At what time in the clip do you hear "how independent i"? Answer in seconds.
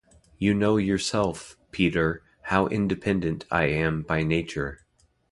2.45-3.65